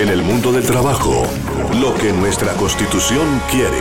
En 0.00 0.08
el 0.08 0.22
mundo 0.22 0.50
del 0.50 0.64
trabajo, 0.64 1.26
lo 1.78 1.94
que 1.94 2.10
nuestra 2.10 2.54
constitución 2.54 3.38
quiere. 3.50 3.76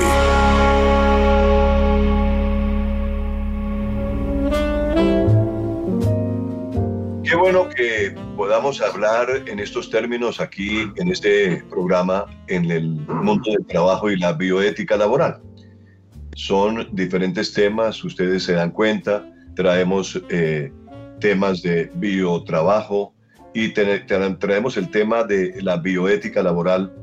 Qué 7.24 7.36
bueno 7.38 7.70
que 7.70 8.14
podamos 8.36 8.82
hablar 8.82 9.30
en 9.48 9.60
estos 9.60 9.90
términos 9.90 10.42
aquí 10.42 10.92
en 10.98 11.08
este 11.08 11.64
programa 11.70 12.26
en 12.48 12.70
el 12.70 12.90
mundo 13.08 13.52
del 13.54 13.66
trabajo 13.68 14.12
y 14.12 14.18
la 14.18 14.34
bioética 14.34 14.98
laboral. 14.98 15.42
Son 16.36 16.90
diferentes 16.92 17.54
temas, 17.54 18.04
ustedes 18.04 18.44
se 18.44 18.56
dan 18.56 18.72
cuenta, 18.72 19.26
traemos 19.56 20.22
eh, 20.30 20.70
temas 21.22 21.62
de 21.62 21.90
biotrabajo 21.96 23.14
y 23.54 23.70
traemos 23.74 24.78
el 24.78 24.90
tema 24.90 25.24
de 25.24 25.62
la 25.62 25.78
bioética 25.78 26.44
laboral 26.44 26.94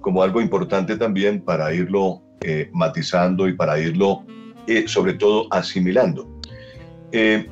como 0.00 0.22
algo 0.22 0.40
importante 0.40 0.96
también 0.96 1.40
para 1.40 1.72
irlo 1.72 2.22
eh, 2.42 2.68
matizando 2.74 3.48
y 3.48 3.54
para 3.54 3.80
irlo 3.80 4.24
eh, 4.66 4.84
sobre 4.86 5.14
todo 5.14 5.46
asimilando. 5.50 6.28
Eh, 7.10 7.48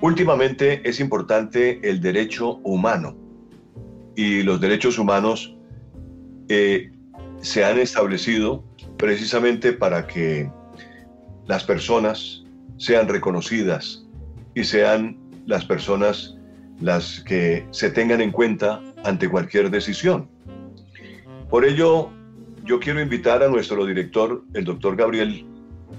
últimamente 0.00 0.80
es 0.88 0.98
importante 0.98 1.78
el 1.88 2.00
derecho 2.00 2.56
humano 2.64 3.16
y 4.16 4.42
los 4.42 4.60
derechos 4.60 4.98
humanos 4.98 5.56
se 6.48 7.64
han 7.64 7.78
establecido 7.78 8.62
precisamente 8.98 9.72
para 9.72 10.06
que 10.06 10.50
las 11.46 11.64
personas 11.64 12.44
sean 12.76 13.08
reconocidas 13.08 14.04
y 14.54 14.64
sean 14.64 15.16
las 15.46 15.64
personas 15.64 16.36
las 16.80 17.20
que 17.20 17.66
se 17.70 17.90
tengan 17.90 18.20
en 18.20 18.32
cuenta 18.32 18.80
ante 19.04 19.28
cualquier 19.28 19.70
decisión. 19.70 20.28
Por 21.50 21.64
ello, 21.64 22.10
yo 22.64 22.80
quiero 22.80 23.00
invitar 23.00 23.42
a 23.42 23.48
nuestro 23.48 23.84
director, 23.84 24.42
el 24.54 24.64
doctor 24.64 24.96
Gabriel 24.96 25.46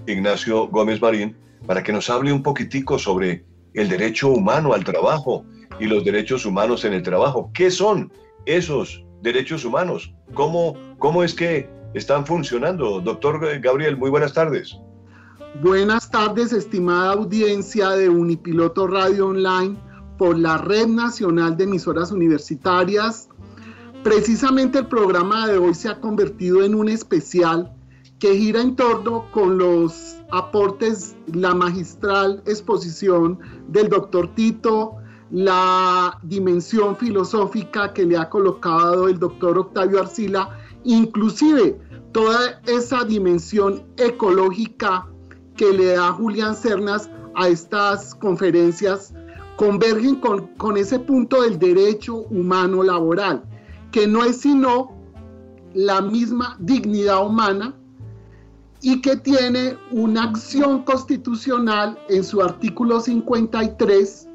Ignacio 0.07 0.67
Gómez 0.67 1.01
Marín, 1.01 1.35
para 1.66 1.83
que 1.83 1.94
nos 1.94 2.09
hable 2.09 2.33
un 2.33 2.44
poquitico 2.44 2.97
sobre 2.97 3.45
el 3.73 3.89
derecho 3.89 4.29
humano 4.29 4.73
al 4.73 4.83
trabajo 4.83 5.45
y 5.79 5.85
los 5.85 6.03
derechos 6.03 6.45
humanos 6.45 6.85
en 6.85 6.94
el 6.94 7.03
trabajo. 7.03 7.51
¿Qué 7.53 7.71
son 7.71 8.11
esos 8.45 9.03
derechos 9.21 9.66
humanos? 9.66 10.13
¿Cómo, 10.33 10.75
cómo 10.99 11.23
es 11.23 11.33
que 11.33 11.69
están 11.94 12.25
funcionando? 12.25 12.99
Doctor 12.99 13.59
Gabriel, 13.61 13.97
muy 13.97 14.09
buenas 14.09 14.33
tardes. 14.33 14.77
Buenas 15.61 16.09
tardes, 16.09 16.51
estimada 16.51 17.13
audiencia 17.13 17.91
de 17.91 18.09
Unipiloto 18.09 18.88
Radio 18.88 19.27
Online 19.27 19.77
por 20.23 20.39
la 20.39 20.57
Red 20.57 20.88
Nacional 20.88 21.57
de 21.57 21.66
Emisoras 21.66 22.09
Universitarias. 22.09 23.27
Precisamente 24.05 24.79
el 24.79 24.88
programa 24.88 25.49
de 25.49 25.57
hoy 25.57 25.73
se 25.73 25.89
ha 25.89 25.99
convertido 25.99 26.63
en 26.63 26.75
un 26.75 26.88
especial 26.88 27.73
que 28.19 28.33
gira 28.33 28.61
en 28.61 28.77
torno 28.77 29.29
con 29.31 29.57
los 29.57 30.16
aportes, 30.31 31.17
la 31.33 31.53
magistral 31.53 32.41
exposición 32.45 33.38
del 33.67 33.89
doctor 33.89 34.33
Tito, 34.33 34.95
la 35.29 36.17
dimensión 36.23 36.95
filosófica 36.95 37.91
que 37.91 38.05
le 38.05 38.16
ha 38.16 38.29
colocado 38.29 39.09
el 39.09 39.19
doctor 39.19 39.57
Octavio 39.57 39.99
Arcila, 39.99 40.57
inclusive 40.85 41.77
toda 42.13 42.61
esa 42.66 43.03
dimensión 43.03 43.83
ecológica 43.97 45.05
que 45.57 45.73
le 45.73 45.88
da 45.88 46.13
Julián 46.13 46.55
Cernas 46.55 47.09
a 47.35 47.49
estas 47.49 48.16
conferencias 48.16 49.13
convergen 49.55 50.15
con, 50.15 50.77
ese 50.77 50.99
punto 50.99 51.41
del 51.41 51.59
derecho 51.59 52.15
humano 52.29 52.83
laboral, 52.83 53.43
que 53.91 54.07
no 54.07 54.23
es 54.23 54.37
sino 54.41 54.91
la 55.73 56.01
misma 56.01 56.55
dignidad 56.59 57.25
humana 57.25 57.75
y 58.81 59.01
que 59.01 59.15
tiene 59.15 59.77
una 59.91 60.23
acción 60.23 60.83
constitucional 60.83 61.97
en 62.09 62.23
su 62.23 62.41
artículo 62.41 63.00
53, 63.00 64.28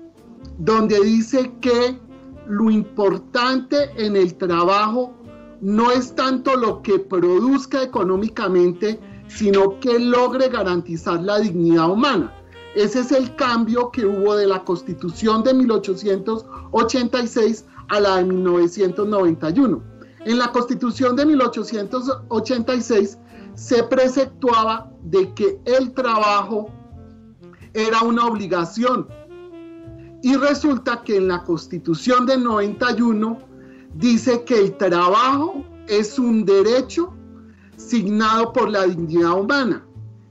donde 0.59 1.01
dice 1.01 1.53
que 1.61 1.99
lo 2.47 2.71
importante 2.71 3.91
en 3.97 4.17
el 4.17 4.35
trabajo 4.37 5.13
no 5.61 5.91
es 5.91 6.15
tanto 6.15 6.57
lo 6.57 6.83
que 6.83 6.99
produzca 6.99 7.83
económicamente, 7.83 8.99
sino 9.27 9.79
que 9.81 9.99
logre 9.99 10.49
garantizar 10.49 11.23
la 11.23 11.41
dignidad 11.41 11.91
humana. 11.91 12.38
Ese 12.79 13.01
es 13.01 13.11
el 13.11 13.35
cambio 13.35 13.91
que 13.91 14.07
hubo 14.07 14.37
de 14.37 14.47
la 14.47 14.63
constitución 14.63 15.43
de 15.43 15.53
1886 15.53 17.65
a 17.89 17.99
la 17.99 18.19
de 18.19 18.25
1991. 18.27 19.83
En 20.25 20.39
la 20.39 20.53
constitución 20.53 21.17
de 21.17 21.27
1886 21.27 23.19
se 23.55 23.83
preceptuaba 23.83 24.93
de 25.03 25.35
que 25.35 25.61
el 25.65 25.93
trabajo 25.93 26.71
era 27.75 28.01
una 28.03 28.27
obligación 28.27 29.09
y 30.23 30.37
resulta 30.37 31.03
que 31.03 31.17
en 31.17 31.27
la 31.27 31.43
constitución 31.43 32.27
de 32.27 32.39
91 32.39 33.39
dice 33.95 34.45
que 34.45 34.57
el 34.57 34.77
trabajo 34.77 35.65
es 35.89 36.17
un 36.17 36.45
derecho 36.45 37.13
signado 37.77 38.53
por 38.53 38.71
la 38.71 38.85
dignidad 38.85 39.33
humana. 39.33 39.85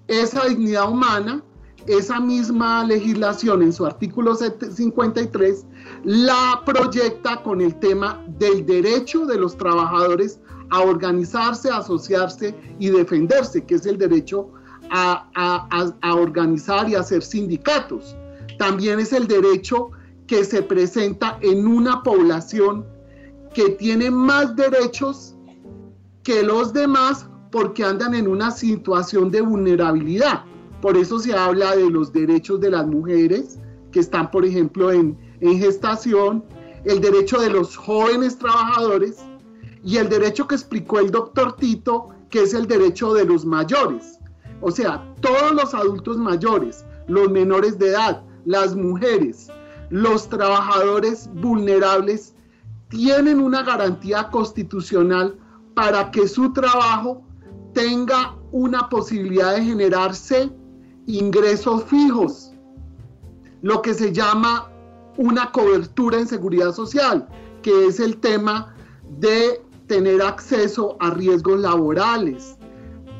Esa 0.07 0.45
dignidad 0.45 0.89
humana, 0.89 1.43
esa 1.87 2.19
misma 2.19 2.83
legislación 2.83 3.61
en 3.61 3.71
su 3.71 3.85
artículo 3.85 4.35
53 4.35 5.65
la 6.03 6.61
proyecta 6.65 7.41
con 7.43 7.61
el 7.61 7.75
tema 7.79 8.23
del 8.37 8.65
derecho 8.65 9.25
de 9.25 9.37
los 9.37 9.57
trabajadores 9.57 10.39
a 10.69 10.81
organizarse, 10.81 11.69
a 11.69 11.77
asociarse 11.77 12.53
y 12.79 12.89
defenderse, 12.89 13.65
que 13.65 13.75
es 13.75 13.85
el 13.85 13.97
derecho 13.97 14.51
a, 14.89 15.29
a 16.01 16.15
organizar 16.15 16.89
y 16.89 16.95
hacer 16.95 17.23
sindicatos. 17.23 18.15
También 18.59 18.99
es 18.99 19.13
el 19.13 19.27
derecho 19.27 19.91
que 20.27 20.43
se 20.43 20.61
presenta 20.61 21.37
en 21.41 21.65
una 21.67 22.03
población 22.03 22.85
que 23.53 23.69
tiene 23.69 24.11
más 24.11 24.55
derechos 24.55 25.35
que 26.23 26.43
los 26.43 26.73
demás 26.73 27.25
porque 27.51 27.83
andan 27.83 28.13
en 28.13 28.27
una 28.27 28.51
situación 28.51 29.31
de 29.31 29.41
vulnerabilidad. 29.41 30.43
Por 30.81 30.95
eso 30.95 31.19
se 31.19 31.33
habla 31.33 31.75
de 31.75 31.89
los 31.89 32.13
derechos 32.13 32.59
de 32.59 32.69
las 32.69 32.85
mujeres 32.85 33.59
que 33.91 33.99
están, 33.99 34.29
por 34.29 34.45
ejemplo, 34.45 34.91
en, 34.91 35.17
gestación, 35.41 36.43
el 36.85 37.01
derecho 37.01 37.39
de 37.39 37.49
los 37.49 37.75
jóvenes 37.75 38.37
trabajadores 38.37 39.17
y 39.83 39.97
el 39.97 40.09
derecho 40.09 40.47
que 40.47 40.55
explicó 40.55 40.99
el 40.99 41.11
doctor 41.11 41.55
Tito, 41.55 42.09
que 42.29 42.43
es 42.43 42.53
el 42.53 42.67
derecho 42.67 43.13
de 43.13 43.25
los 43.25 43.45
mayores. 43.45 44.19
O 44.61 44.71
sea, 44.71 45.03
todos 45.21 45.51
los 45.53 45.73
adultos 45.73 46.17
mayores, 46.17 46.85
los 47.07 47.29
menores 47.29 47.77
de 47.77 47.89
edad, 47.89 48.23
las 48.45 48.75
mujeres, 48.75 49.49
los 49.89 50.27
trabajadores 50.29 51.29
vulnerables, 51.35 52.33
tienen 52.89 53.39
una 53.39 53.63
garantía 53.63 54.29
constitucional 54.29 55.37
para 55.73 56.11
que 56.11 56.27
su 56.27 56.53
trabajo 56.53 57.23
tenga 57.73 58.35
una 58.51 58.89
posibilidad 58.89 59.55
de 59.55 59.63
generarse 59.63 60.51
ingresos 61.07 61.83
fijos, 61.85 62.51
lo 63.61 63.81
que 63.81 63.93
se 63.93 64.13
llama 64.13 64.69
una 65.17 65.51
cobertura 65.51 66.19
en 66.19 66.27
seguridad 66.27 66.73
social, 66.73 67.27
que 67.63 67.87
es 67.87 67.99
el 67.99 68.17
tema 68.17 68.75
de 69.19 69.61
tener 69.87 70.21
acceso 70.21 70.97
a 70.99 71.09
riesgos 71.11 71.59
laborales, 71.59 72.57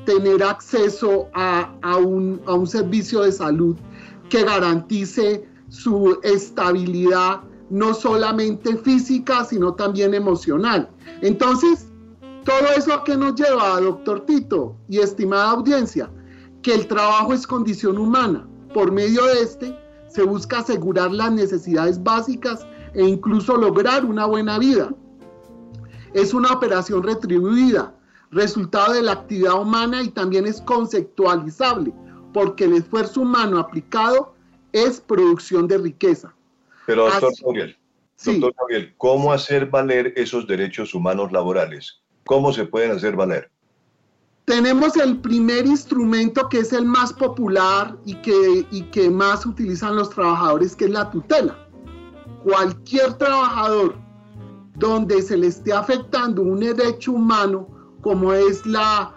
tener 0.05 0.43
acceso 0.43 1.29
a, 1.33 1.97
un, 1.97 2.41
a 2.45 2.53
un 2.53 2.67
servicio 2.67 3.21
de 3.21 3.31
salud 3.31 3.75
que 4.29 4.43
garantice 4.43 5.47
su 5.69 6.19
estabilidad 6.23 7.41
no 7.69 7.93
solamente 7.93 8.77
física, 8.77 9.43
sino 9.43 9.73
también 9.73 10.13
emocional. 10.13 10.89
Entonces, 11.21 11.87
todo 12.45 12.71
eso 12.77 12.93
a 12.93 13.03
qué 13.03 13.17
nos 13.17 13.35
lleva, 13.35 13.79
doctor 13.81 14.25
Tito 14.25 14.75
y 14.87 14.99
estimada 14.99 15.51
audiencia, 15.51 16.09
que 16.67 16.73
el 16.73 16.85
trabajo 16.85 17.33
es 17.33 17.47
condición 17.47 17.97
humana. 17.97 18.45
Por 18.73 18.91
medio 18.91 19.23
de 19.23 19.39
este 19.39 19.73
se 20.09 20.23
busca 20.23 20.59
asegurar 20.59 21.13
las 21.13 21.31
necesidades 21.31 22.03
básicas 22.03 22.67
e 22.93 23.03
incluso 23.05 23.55
lograr 23.55 24.03
una 24.03 24.25
buena 24.25 24.59
vida. 24.59 24.93
Es 26.13 26.33
una 26.33 26.51
operación 26.51 27.03
retribuida, 27.03 27.95
resultado 28.31 28.91
de 28.91 29.01
la 29.01 29.13
actividad 29.13 29.61
humana 29.61 30.03
y 30.03 30.09
también 30.09 30.45
es 30.45 30.59
conceptualizable, 30.59 31.93
porque 32.33 32.65
el 32.65 32.73
esfuerzo 32.73 33.21
humano 33.21 33.59
aplicado 33.59 34.35
es 34.73 34.99
producción 34.99 35.69
de 35.69 35.77
riqueza. 35.77 36.35
Pero 36.85 37.05
doctor 37.05 37.31
Gabriel, 37.45 37.77
doctor 38.25 38.53
Gabriel, 38.59 38.93
¿cómo 38.97 39.31
hacer 39.31 39.67
valer 39.67 40.11
esos 40.17 40.45
derechos 40.45 40.93
humanos 40.93 41.31
laborales? 41.31 42.01
¿Cómo 42.25 42.51
se 42.51 42.65
pueden 42.65 42.91
hacer 42.91 43.15
valer? 43.15 43.49
Tenemos 44.47 44.95
el 44.95 45.19
primer 45.19 45.67
instrumento 45.67 46.47
que 46.47 46.59
es 46.59 46.71
el 46.71 46.85
más 46.85 47.11
popular 47.11 47.97
y 48.05 48.15
que, 48.15 49.09
más 49.09 49.45
utilizan 49.45 49.97
los 49.97 50.09
trabajadores, 50.09 50.73
que 50.73 50.85
es 50.85 50.91
la 50.91 51.11
tutela. 51.11 51.67
Cualquier 52.45 53.15
trabajador 53.15 53.95
donde 54.75 55.21
se 55.21 55.35
le 55.35 55.47
esté 55.47 55.73
afectando 55.73 56.43
un 56.43 56.61
derecho 56.61 57.11
humano 57.11 57.67
como 57.99 58.31
es 58.31 58.65
la 58.65 59.13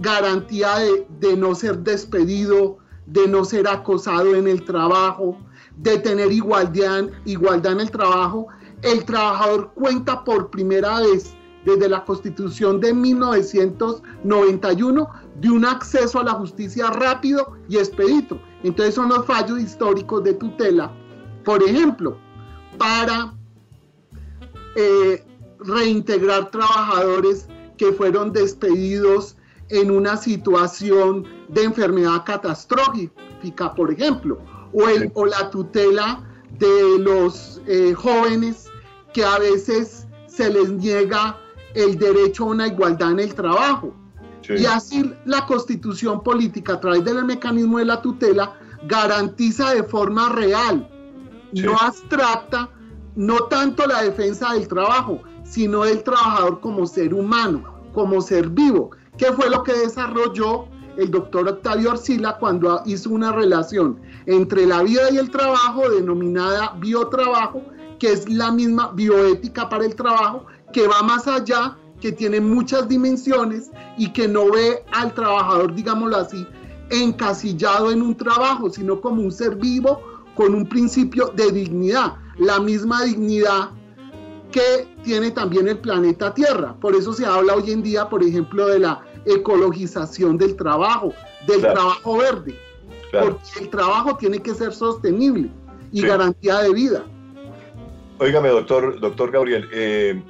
garantía 0.00 0.78
de, 1.20 1.36
no 1.36 1.54
ser 1.54 1.78
despedido, 1.78 2.78
de 3.06 3.28
no 3.28 3.44
ser 3.44 3.68
acosado 3.68 4.34
en 4.34 4.48
el 4.48 4.64
trabajo, 4.64 5.38
de 5.76 5.96
tener 5.98 6.32
igualdad 6.32 7.04
en 7.24 7.80
el 7.80 7.90
trabajo, 7.92 8.48
el 8.82 9.04
trabajador 9.04 9.70
cuenta 9.74 10.24
por 10.24 10.50
primera 10.50 11.02
vez 11.02 11.35
desde 11.66 11.88
la 11.88 12.04
Constitución 12.04 12.80
de 12.80 12.94
1991 12.94 15.10
de 15.40 15.50
un 15.50 15.64
acceso 15.64 16.20
a 16.20 16.24
la 16.24 16.34
justicia 16.34 16.90
rápido 16.90 17.56
y 17.68 17.76
expedito. 17.76 18.38
Entonces 18.62 18.94
son 18.94 19.08
los 19.08 19.26
fallos 19.26 19.58
históricos 19.60 20.22
de 20.22 20.34
tutela, 20.34 20.92
por 21.44 21.64
ejemplo, 21.64 22.16
para 22.78 23.34
eh, 24.76 25.24
reintegrar 25.58 26.52
trabajadores 26.52 27.48
que 27.76 27.90
fueron 27.92 28.32
despedidos 28.32 29.36
en 29.68 29.90
una 29.90 30.16
situación 30.16 31.26
de 31.48 31.64
enfermedad 31.64 32.22
catastrófica, 32.24 33.74
por 33.74 33.92
ejemplo, 33.92 34.38
o, 34.72 34.88
el, 34.88 35.10
o 35.14 35.26
la 35.26 35.50
tutela 35.50 36.22
de 36.60 37.00
los 37.00 37.60
eh, 37.66 37.92
jóvenes 37.92 38.70
que 39.12 39.24
a 39.24 39.40
veces 39.40 40.06
se 40.28 40.48
les 40.50 40.70
niega 40.70 41.36
el 41.76 41.98
derecho 41.98 42.44
a 42.44 42.48
una 42.48 42.66
igualdad 42.66 43.12
en 43.12 43.20
el 43.20 43.34
trabajo. 43.34 43.94
Y 44.48 44.64
así 44.64 45.12
la 45.24 45.44
constitución 45.46 46.22
política 46.22 46.74
a 46.74 46.80
través 46.80 47.04
del 47.04 47.24
mecanismo 47.24 47.78
de 47.78 47.84
la 47.84 48.00
tutela 48.00 48.54
garantiza 48.86 49.74
de 49.74 49.82
forma 49.82 50.28
real, 50.30 50.88
no 51.52 51.76
abstracta, 51.76 52.70
no 53.16 53.38
tanto 53.44 53.86
la 53.86 54.02
defensa 54.02 54.52
del 54.52 54.68
trabajo, 54.68 55.20
sino 55.44 55.82
del 55.84 56.02
trabajador 56.02 56.60
como 56.60 56.86
ser 56.86 57.12
humano, 57.12 57.64
como 57.92 58.20
ser 58.20 58.48
vivo, 58.50 58.90
que 59.18 59.32
fue 59.32 59.50
lo 59.50 59.62
que 59.64 59.72
desarrolló 59.72 60.68
el 60.96 61.10
doctor 61.10 61.48
Octavio 61.48 61.90
Arcila 61.90 62.38
cuando 62.38 62.82
hizo 62.86 63.10
una 63.10 63.32
relación 63.32 64.00
entre 64.26 64.66
la 64.66 64.82
vida 64.82 65.10
y 65.10 65.16
el 65.16 65.30
trabajo 65.30 65.90
denominada 65.90 66.74
biotrabajo, 66.78 67.62
que 67.98 68.12
es 68.12 68.28
la 68.28 68.52
misma 68.52 68.92
bioética 68.92 69.68
para 69.68 69.84
el 69.84 69.94
trabajo, 69.94 70.46
que 70.72 70.86
va 70.86 71.02
más 71.02 71.26
allá, 71.26 71.76
que 72.00 72.12
tiene 72.12 72.40
muchas 72.40 72.88
dimensiones 72.88 73.70
y 73.96 74.12
que 74.12 74.28
no 74.28 74.50
ve 74.50 74.84
al 74.92 75.14
trabajador, 75.14 75.74
digámoslo 75.74 76.16
así, 76.16 76.46
encasillado 76.90 77.90
en 77.90 78.02
un 78.02 78.16
trabajo, 78.16 78.70
sino 78.70 79.00
como 79.00 79.22
un 79.22 79.32
ser 79.32 79.56
vivo 79.56 80.00
con 80.34 80.54
un 80.54 80.68
principio 80.68 81.32
de 81.34 81.50
dignidad, 81.50 82.14
la 82.38 82.60
misma 82.60 83.02
dignidad 83.04 83.70
que 84.52 84.86
tiene 85.02 85.30
también 85.30 85.68
el 85.68 85.78
planeta 85.78 86.32
Tierra. 86.32 86.74
Por 86.80 86.94
eso 86.94 87.12
se 87.12 87.24
habla 87.24 87.54
hoy 87.54 87.70
en 87.70 87.82
día, 87.82 88.08
por 88.08 88.22
ejemplo, 88.22 88.68
de 88.68 88.80
la 88.80 89.02
ecologización 89.24 90.38
del 90.38 90.56
trabajo, 90.56 91.12
del 91.46 91.62
trabajo 91.62 92.18
verde, 92.18 92.58
porque 93.10 93.60
el 93.60 93.70
trabajo 93.70 94.16
tiene 94.16 94.40
que 94.40 94.54
ser 94.54 94.72
sostenible 94.72 95.50
y 95.92 96.02
garantía 96.02 96.58
de 96.60 96.72
vida. 96.72 97.04
Óigame, 98.18 98.48
doctor, 98.48 98.98
doctor 99.00 99.30
Gabriel, 99.30 99.68
eh, 99.72 100.22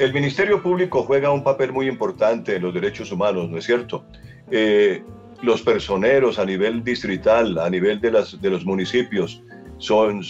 el 0.00 0.14
Ministerio 0.14 0.62
Público 0.62 1.02
juega 1.02 1.30
un 1.30 1.44
papel 1.44 1.72
muy 1.72 1.86
importante 1.86 2.56
en 2.56 2.62
los 2.62 2.72
derechos 2.72 3.12
humanos, 3.12 3.50
¿no 3.50 3.58
es 3.58 3.66
cierto? 3.66 4.06
Eh, 4.50 5.04
los 5.42 5.60
personeros 5.60 6.38
a 6.38 6.46
nivel 6.46 6.82
distrital, 6.82 7.58
a 7.58 7.68
nivel 7.68 8.00
de, 8.00 8.10
los 8.10 8.64
municipios, 8.64 9.42
son, 9.76 10.24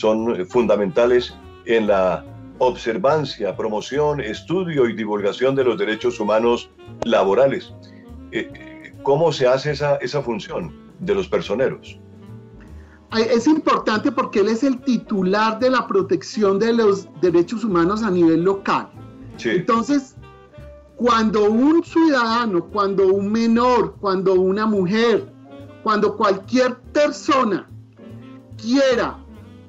fundamentales 0.48 1.36
en 1.66 1.86
la 1.86 2.24
observancia, 2.58 3.56
promoción, 3.56 4.20
estudio 4.20 4.88
y 4.88 4.94
divulgación 4.94 5.54
de 5.54 5.62
los 5.62 5.78
derechos 5.78 6.18
humanos 6.18 6.68
laborales. 7.04 7.72
Eh, 8.32 8.92
¿Cómo 9.04 9.32
se 9.32 9.46
hace 9.46 9.70
esa 9.70 10.22
función 10.22 10.74
de 10.98 11.14
los 11.14 11.28
personeros? 11.28 11.96
Es 13.16 13.46
importante 13.46 14.10
porque 14.10 14.40
él 14.40 14.48
es 14.48 14.64
el 14.64 14.80
titular 14.80 15.60
de 15.60 15.70
la 15.70 15.86
protección 15.86 16.58
de 16.58 16.72
los 16.72 17.08
derechos 17.20 17.62
humanos 17.62 18.02
a 18.02 18.10
nivel 18.10 18.42
local. 18.42 18.90
Entonces, 19.44 20.16
cuando 20.96 21.50
un 21.50 21.82
ciudadano, 21.82 22.64
cuando 22.66 23.08
un 23.08 23.32
menor, 23.32 23.96
cuando 24.00 24.34
una 24.34 24.66
mujer, 24.66 25.32
cuando 25.82 26.16
cualquier 26.16 26.76
persona 26.92 27.68
quiera 28.56 29.18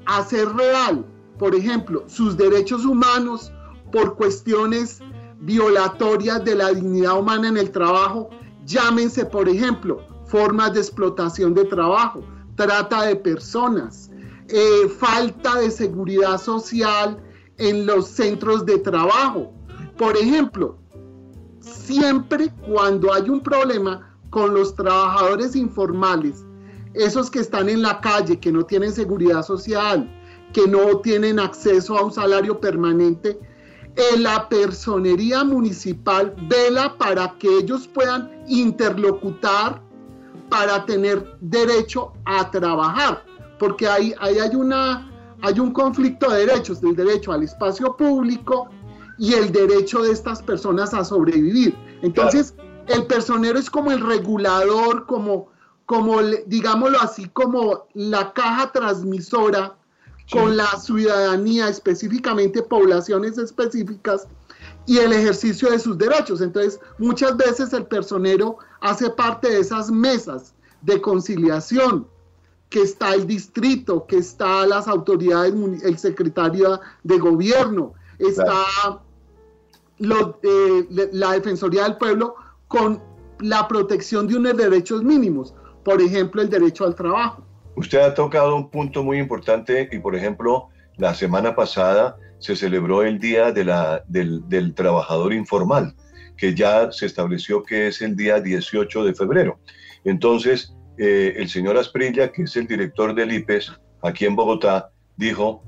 hacer 0.06 0.48
real 0.54 1.06
por 1.42 1.56
ejemplo, 1.56 2.04
sus 2.06 2.38
derechos 2.38 2.86
humanos 2.86 3.52
por 3.92 4.16
cuestiones 4.16 5.00
violatorias 5.40 6.46
de 6.46 6.54
la 6.54 6.70
dignidad 6.70 7.20
humana 7.20 7.48
en 7.48 7.58
el 7.58 7.72
trabajo, 7.72 8.30
llámense, 8.64 9.26
por 9.26 9.50
ejemplo, 9.50 10.06
formas 10.28 10.72
de 10.76 10.82
explotación 10.82 11.56
de 11.56 11.66
trabajo, 11.66 12.22
trata 12.56 13.08
de 13.08 13.16
personas, 13.16 14.12
eh, 14.50 14.88
falta 15.00 15.56
de 15.56 15.72
seguridad 15.72 16.40
social 16.40 17.20
en 17.58 17.88
los 17.88 18.06
centros 18.06 18.64
de 18.64 18.78
trabajo. 18.78 19.52
Por 20.02 20.18
ejemplo, 20.18 20.80
siempre 21.60 22.52
cuando 22.68 23.14
hay 23.14 23.30
un 23.30 23.40
problema 23.40 24.18
con 24.32 24.52
los 24.52 24.74
trabajadores 24.74 25.56
informales, 25.56 26.44
esos 26.96 27.30
que 27.30 27.38
están 27.38 27.70
en 27.70 27.84
la 27.84 28.02
calle, 28.02 28.40
que 28.40 28.52
no 28.52 28.66
tienen 28.66 28.92
seguridad 28.92 29.44
social, 29.44 30.10
que 30.54 30.68
no 30.68 30.98
tienen 31.02 31.40
acceso 31.40 31.96
a 32.00 32.04
un 32.04 32.12
salario 32.12 32.60
permanente, 32.60 33.40
la 34.18 34.50
personería 34.50 35.44
municipal 35.44 36.34
vela 36.50 36.98
para 36.98 37.38
que 37.38 37.60
ellos 37.60 37.88
puedan 37.88 38.32
interlocutar 38.48 39.84
para 40.50 40.84
tener 40.84 41.38
derecho 41.42 42.12
a 42.26 42.50
trabajar, 42.50 43.24
porque 43.60 43.88
ahí, 43.88 44.16
hay, 44.20 44.40
hay 44.40 45.60
un 45.60 45.72
conflicto 45.72 46.32
de 46.32 46.48
derechos, 46.48 46.82
del 46.82 46.96
derecho 46.96 47.34
al 47.34 47.44
espacio 47.44 47.96
público 47.96 48.68
y 49.18 49.34
el 49.34 49.52
derecho 49.52 50.02
de 50.04 50.12
estas 50.12 50.42
personas 50.42 50.94
a 50.94 51.04
sobrevivir. 51.04 51.76
Entonces, 52.02 52.54
el 52.88 53.06
personero 53.06 53.60
es 53.60 53.70
como 53.70 53.92
el 53.92 54.02
regulador, 54.02 55.06
como, 55.06 55.50
como, 55.86 56.22
digámoslo 56.48 57.00
así, 57.00 57.28
como 57.30 57.88
la 57.94 58.34
caja 58.34 58.72
transmisora 58.72 59.76
con 60.32 60.56
la 60.56 60.68
ciudadanía, 60.80 61.68
específicamente 61.68 62.64
poblaciones 62.64 63.38
específicas, 63.38 64.28
y 64.86 64.98
el 64.98 65.14
ejercicio 65.14 65.70
de 65.70 65.80
sus 65.80 65.98
derechos. 65.98 66.42
Entonces, 66.42 66.80
muchas 66.98 67.38
veces 67.38 67.74
el 67.74 67.86
personero 67.86 68.58
hace 68.80 69.10
parte 69.10 69.50
de 69.50 69.60
esas 69.60 69.92
mesas 69.92 70.54
de 70.82 71.02
conciliación, 71.02 72.08
que 72.70 72.82
está 72.82 73.14
el 73.14 73.28
distrito, 73.28 74.06
que 74.08 74.18
está 74.18 74.66
las 74.66 74.88
autoridades, 74.88 75.54
el 75.84 75.98
secretario 75.98 76.80
de 77.04 77.20
gobierno, 77.20 77.94
está 78.22 79.02
eh, 80.00 81.08
la 81.12 81.34
Defensoría 81.34 81.84
del 81.84 81.98
Pueblo 81.98 82.36
con 82.68 83.02
la 83.40 83.68
protección 83.68 84.28
de 84.28 84.36
unos 84.36 84.58
derechos 84.58 85.04
mínimos, 85.04 85.54
por 85.84 86.02
ejemplo, 86.02 86.42
el 86.42 86.50
derecho 86.50 86.86
al 86.86 86.96
trabajo. 86.96 87.46
Usted 87.76 88.00
ha 88.00 88.14
tocado 88.14 88.56
un 88.56 88.70
punto 88.70 89.04
muy 89.04 89.20
importante 89.20 89.90
y, 89.92 90.00
por 90.00 90.16
ejemplo, 90.16 90.70
la 90.98 91.14
semana 91.14 91.56
pasada 91.56 92.18
se 92.40 92.56
celebró 92.56 93.04
el 93.04 93.20
Día 93.20 93.52
de 93.52 93.64
la, 93.66 94.04
del, 94.08 94.74
Trabajador 94.76 95.34
Informal, 95.34 95.96
que 96.38 96.56
ya 96.56 96.92
se 96.92 97.06
estableció 97.06 97.64
que 97.64 97.88
es 97.88 98.02
el 98.02 98.16
día 98.16 98.40
18 98.40 99.06
de 99.06 99.14
febrero. 99.14 99.60
Entonces, 100.04 100.76
eh, 100.98 101.34
el 101.38 101.50
señor 101.50 101.78
Asprilla, 101.78 102.32
que 102.32 102.44
es 102.44 102.56
el 102.56 102.68
director 102.68 103.14
del 103.14 103.32
IPES 103.32 103.72
aquí 104.02 104.26
en 104.26 104.36
Bogotá, 104.36 104.92
dijo, 105.18 105.64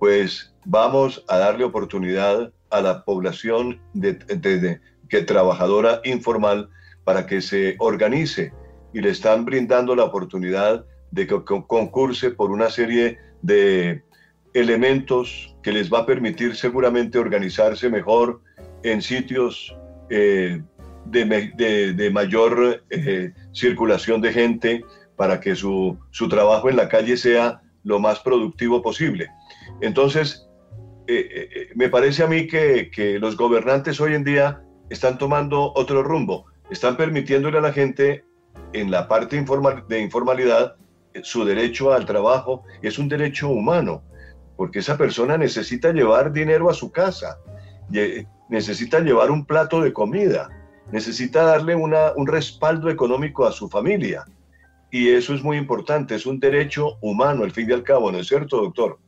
pues 0.00 0.55
vamos 0.66 1.24
a 1.28 1.38
darle 1.38 1.64
oportunidad 1.64 2.52
a 2.70 2.80
la 2.80 3.04
población 3.04 3.80
de, 3.94 4.80
que 5.08 5.22
trabajadora 5.22 6.00
informal 6.04 6.68
para 7.04 7.26
que 7.26 7.40
se 7.40 7.76
organice 7.78 8.52
y 8.92 9.00
le 9.00 9.10
están 9.10 9.44
brindando 9.44 9.94
la 9.94 10.04
oportunidad 10.04 10.84
de 11.12 11.26
que 11.26 11.42
concurse 11.44 12.30
por 12.30 12.50
una 12.50 12.68
serie 12.68 13.18
de 13.42 14.02
elementos 14.54 15.54
que 15.62 15.72
les 15.72 15.92
va 15.92 16.00
a 16.00 16.06
permitir 16.06 16.56
seguramente 16.56 17.18
organizarse 17.18 17.88
mejor 17.88 18.40
en 18.82 19.02
sitios 19.02 19.76
eh, 20.10 20.60
de, 21.04 22.10
mayor 22.12 22.82
eh, 22.90 23.32
circulación 23.52 24.20
de 24.20 24.32
gente 24.32 24.84
para 25.14 25.40
que 25.40 25.54
su, 25.54 25.96
trabajo 26.28 26.68
en 26.68 26.76
la 26.76 26.88
calle 26.88 27.16
sea 27.16 27.62
lo 27.84 28.00
más 28.00 28.18
productivo 28.18 28.82
posible. 28.82 29.28
Entonces, 29.80 30.45
eh, 31.08 31.68
me 31.74 31.88
parece 31.88 32.22
a 32.22 32.26
mí 32.26 32.46
que, 32.46 33.18
los 33.20 33.36
gobernantes 33.36 34.00
hoy 34.00 34.14
en 34.14 34.24
día 34.24 34.62
están 34.90 35.18
tomando 35.18 35.72
otro 35.74 36.02
rumbo, 36.02 36.46
están 36.70 36.96
permitiéndole 36.96 37.58
a 37.58 37.60
la 37.60 37.72
gente 37.72 38.24
en 38.72 38.90
la 38.90 39.08
parte 39.08 39.42
de 39.88 40.00
informalidad 40.00 40.76
su 41.22 41.44
derecho 41.44 41.92
al 41.92 42.06
trabajo 42.06 42.64
es 42.82 42.98
un 42.98 43.08
derecho 43.08 43.48
humano, 43.48 44.02
porque 44.56 44.80
esa 44.80 44.96
persona 44.96 45.36
necesita 45.36 45.92
llevar 45.92 46.32
dinero 46.32 46.70
a 46.70 46.74
su 46.74 46.90
casa, 46.90 47.38
necesita 48.48 49.00
llevar 49.00 49.30
un 49.30 49.44
plato 49.44 49.80
de 49.80 49.92
comida, 49.92 50.48
necesita 50.92 51.44
darle 51.44 51.74
un 51.74 52.26
respaldo 52.26 52.90
económico 52.90 53.46
a 53.46 53.52
su 53.52 53.68
familia. 53.68 54.24
Y 54.90 55.08
eso 55.08 55.34
es 55.34 55.42
muy 55.42 55.56
importante, 55.56 56.14
es 56.14 56.26
un 56.26 56.38
derecho 56.38 56.96
humano, 57.00 57.44
al 57.44 57.50
fin 57.50 57.68
y 57.68 57.72
al 57.72 57.82
cabo, 57.82 58.10
¿no 58.12 58.18
es 58.18 58.28
cierto, 58.28 58.58
doctor? 58.58 58.98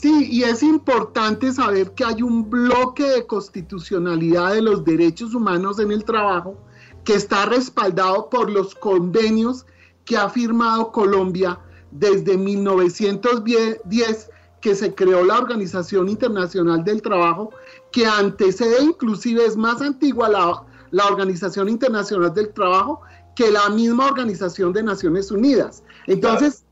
Sí, 0.00 0.28
y 0.30 0.44
es 0.44 0.62
importante 0.62 1.52
saber 1.52 1.92
que 1.92 2.04
hay 2.04 2.22
un 2.22 2.48
bloque 2.48 3.04
de 3.04 3.26
constitucionalidad 3.26 4.54
de 4.54 4.62
los 4.62 4.82
derechos 4.82 5.34
humanos 5.34 5.78
en 5.78 5.92
el 5.92 6.04
trabajo 6.04 6.56
que 7.04 7.12
está 7.14 7.44
respaldado 7.44 8.30
por 8.30 8.50
los 8.50 8.74
convenios 8.74 9.66
que 10.06 10.16
ha 10.16 10.30
firmado 10.30 10.90
Colombia 10.90 11.60
desde 11.90 12.38
1910 12.38 14.30
que 14.62 14.74
se 14.74 14.94
creó 14.94 15.22
la 15.22 15.38
Organización 15.38 16.08
Internacional 16.08 16.82
del 16.82 17.02
Trabajo, 17.02 17.50
que 17.92 18.06
antecede 18.06 18.82
inclusive, 18.82 19.44
es 19.44 19.58
más 19.58 19.82
antigua 19.82 20.30
la, 20.30 20.64
la 20.92 21.06
Organización 21.08 21.68
Internacional 21.68 22.32
del 22.32 22.54
Trabajo 22.54 23.02
que 23.36 23.50
la 23.50 23.68
misma 23.68 24.06
Organización 24.06 24.72
de 24.72 24.82
Naciones 24.82 25.30
Unidas. 25.30 25.82
Entonces, 26.06 26.64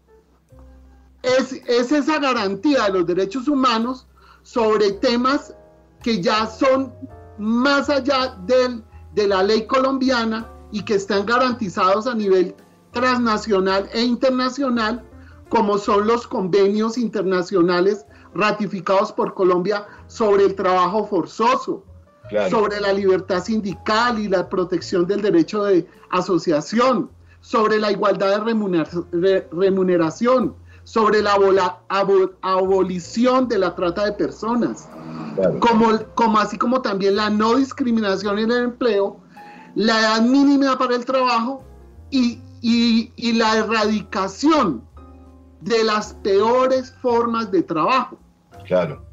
es, 1.39 1.53
es, 1.67 1.93
esa 1.93 2.19
garantía 2.19 2.85
de 2.85 2.93
los 2.93 3.07
derechos 3.07 3.49
humanos 3.49 4.07
sobre 4.43 4.93
temas 4.93 5.55
que 6.03 6.23
ya 6.23 6.47
son 6.47 6.93
más 7.39 7.91
allá 7.91 8.37
del, 8.47 8.83
de 9.15 9.29
la 9.29 9.43
ley 9.43 9.67
colombiana 9.67 10.49
y 10.71 10.83
que 10.85 10.95
están 10.95 11.27
garantizados 11.27 12.07
a 12.07 12.15
nivel 12.15 12.55
transnacional 12.93 13.89
e 13.93 14.03
internacional, 14.03 15.05
como 15.49 15.79
son 15.79 16.07
los 16.07 16.27
convenios 16.27 16.99
internacionales 16.99 18.05
ratificados 18.35 19.13
por 19.13 19.35
Colombia 19.35 19.87
sobre 20.07 20.45
el 20.45 20.55
trabajo 20.55 21.07
forzoso, 21.07 21.85
sobre 22.51 22.81
la 22.81 22.93
libertad 22.93 23.43
sindical 23.43 24.19
y 24.19 24.29
la 24.29 24.49
protección 24.49 25.07
del 25.07 25.23
derecho 25.23 25.65
de 25.65 25.87
asociación, 26.11 27.11
sobre 27.41 27.79
la 27.79 27.91
igualdad 27.91 28.45
de 29.13 29.49
remuneración, 29.51 30.55
sobre 30.89 31.21
la 31.21 31.37
abolición 32.41 33.47
de 33.47 33.59
la 33.59 33.75
trata 33.75 34.07
de 34.07 34.13
personas, 34.13 34.89
como, 35.61 35.99
como 36.15 36.39
así 36.39 36.57
como 36.57 36.81
también 36.81 37.17
la 37.17 37.29
no 37.29 37.57
discriminación 37.57 38.39
en 38.39 38.51
el 38.51 38.65
empleo, 38.65 39.21
la 39.75 40.01
edad 40.01 40.23
mínima 40.23 40.79
para 40.79 40.97
el 40.97 41.05
trabajo 41.05 41.63
y, 42.11 42.41
y 42.63 43.33
la 43.35 43.59
erradicación 43.59 44.83
de 45.61 45.85
las 45.85 46.15
peores 46.15 46.95
formas 47.03 47.51
de 47.51 47.65
trabajo. 47.65 48.19
Claro. 48.65 49.05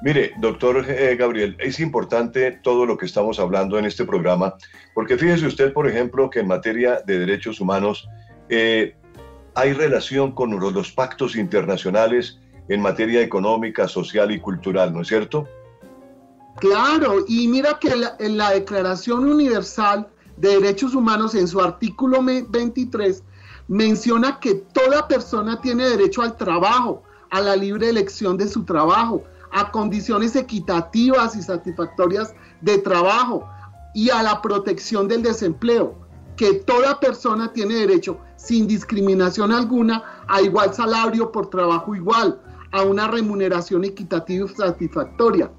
Mire, 0.00 0.32
doctor 0.40 0.86
eh, 0.88 1.16
Gabriel, 1.16 1.54
es 1.58 1.80
importante 1.80 2.52
todo 2.62 2.86
lo 2.86 2.96
que 2.96 3.04
estamos 3.04 3.38
hablando 3.38 3.78
en 3.78 3.84
este 3.84 4.06
programa, 4.06 4.54
porque 4.94 5.18
fíjese 5.18 5.46
usted, 5.46 5.74
por 5.74 5.86
ejemplo, 5.86 6.30
que 6.30 6.40
en 6.40 6.46
materia 6.46 7.02
de 7.04 7.18
derechos 7.18 7.60
humanos 7.60 8.08
eh, 8.48 8.96
hay 9.58 9.72
relación 9.72 10.30
con 10.30 10.50
los 10.60 10.92
pactos 10.92 11.34
internacionales 11.34 12.38
en 12.68 12.80
materia 12.80 13.20
económica, 13.22 13.88
social 13.88 14.30
y 14.30 14.38
cultural, 14.38 14.92
¿no 14.92 15.00
es 15.00 15.08
cierto? 15.08 15.48
Claro, 16.60 17.24
y 17.26 17.48
mira 17.48 17.76
que 17.80 17.92
en 18.20 18.36
la 18.36 18.50
Declaración 18.52 19.28
Universal 19.28 20.06
de 20.36 20.60
Derechos 20.60 20.94
Humanos, 20.94 21.34
en 21.34 21.48
su 21.48 21.60
artículo 21.60 22.20
23, 22.22 23.24
menciona 23.66 24.38
que 24.38 24.54
toda 24.54 25.08
persona 25.08 25.60
tiene 25.60 25.88
derecho 25.88 26.22
al 26.22 26.36
trabajo, 26.36 27.02
a 27.30 27.40
la 27.40 27.56
libre 27.56 27.88
elección 27.88 28.36
de 28.36 28.46
su 28.46 28.62
trabajo, 28.64 29.24
a 29.50 29.72
condiciones 29.72 30.36
equitativas 30.36 31.34
y 31.34 31.42
satisfactorias 31.42 32.32
de 32.60 32.78
trabajo 32.78 33.48
y 33.92 34.10
a 34.10 34.22
la 34.22 34.40
protección 34.40 35.08
del 35.08 35.24
desempleo, 35.24 35.98
que 36.36 36.54
toda 36.54 37.00
persona 37.00 37.52
tiene 37.52 37.74
derecho, 37.74 38.20
sin 38.38 38.66
discriminación 38.66 39.52
alguna, 39.52 40.24
a 40.28 40.40
igual 40.40 40.72
salario 40.72 41.30
por 41.30 41.50
trabajo 41.50 41.94
igual, 41.94 42.40
a 42.72 42.82
una 42.82 43.08
remuneración 43.08 43.84
equitativa 43.84 44.46
y 44.46 44.54
satisfactoria, 44.54 45.50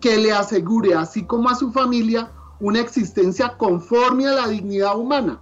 que 0.00 0.16
le 0.16 0.32
asegure, 0.32 0.94
así 0.94 1.24
como 1.24 1.50
a 1.50 1.56
su 1.56 1.72
familia, 1.72 2.30
una 2.60 2.80
existencia 2.80 3.56
conforme 3.58 4.26
a 4.28 4.32
la 4.32 4.48
dignidad 4.48 4.96
humana 4.96 5.40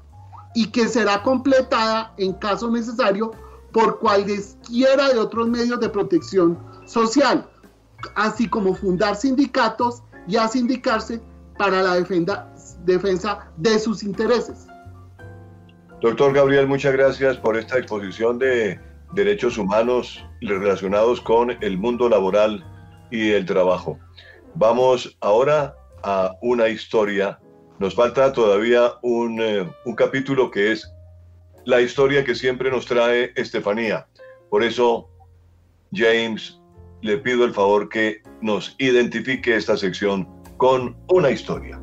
y 0.55 0.69
que 0.69 0.89
será 0.89 1.23
completada 1.23 2.15
en 2.17 2.33
caso 2.33 2.71
necesario 2.71 3.33
por 3.73 3.99
cualesquiera 3.99 5.11
de 5.11 5.19
otros 5.19 5.47
medios 5.49 5.79
de 5.81 5.91
protección 5.91 6.59
social, 6.87 7.49
así 8.15 8.49
como 8.49 8.75
fundar 8.75 9.15
sindicatos 9.15 10.03
y 10.27 10.37
a 10.37 10.49
sindicarse 10.49 11.21
para 11.59 11.83
la 11.83 11.95
defensa 11.95 13.51
de 13.57 13.79
sus 13.79 14.03
intereses. 14.03 14.67
Doctor 16.01 16.33
Gabriel, 16.33 16.69
muchas 16.69 16.93
gracias 16.93 17.37
por 17.39 17.57
esta 17.57 17.77
exposición 17.77 18.39
de 18.39 18.79
derechos 19.15 19.59
humanos 19.59 20.25
relacionados 20.41 21.21
con 21.21 21.51
el 21.61 21.77
mundo 21.77 22.09
laboral 22.09 22.65
y 23.11 23.31
el 23.31 23.45
trabajo. 23.45 23.99
Vamos 24.55 25.17
ahora 25.21 25.75
a 26.05 26.37
una 26.41 26.69
historia. 26.69 27.41
Nos 27.81 27.97
falta 27.97 28.33
todavía 28.33 28.93
un, 29.03 29.41
eh, 29.41 29.69
un 29.85 29.95
capítulo 29.97 30.53
que 30.53 30.71
es 30.71 30.89
la 31.65 31.81
historia 31.81 32.25
que 32.25 32.37
siempre 32.37 32.71
nos 32.71 32.87
trae 32.87 33.33
Estefanía. 33.35 34.07
Por 34.51 34.63
eso, 34.63 35.11
James, 35.93 36.61
le 37.03 37.19
pido 37.19 37.45
el 37.45 37.53
favor 37.53 37.89
que 37.89 38.23
nos 38.41 38.77
identifique 38.79 39.57
esta 39.57 39.77
sección 39.77 40.29
con 40.59 40.97
una 41.09 41.31
historia. 41.31 41.81